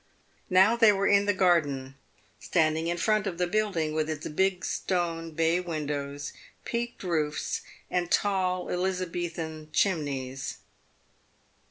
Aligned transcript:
Now 0.49 0.75
they 0.75 0.91
were 0.91 1.05
in 1.05 1.27
the 1.27 1.31
garden, 1.33 1.93
standing 2.39 2.87
in 2.87 2.97
front 2.97 3.27
of 3.27 3.37
the 3.37 3.45
building 3.45 3.93
with 3.93 4.09
its 4.09 4.27
big 4.29 4.65
stone 4.65 5.29
bay 5.33 5.59
windows, 5.59 6.33
peaked 6.65 7.03
roofs, 7.03 7.61
and 7.87 8.09
tall 8.11 8.71
Elizabethan 8.71 9.69
chimneys. 9.73 10.57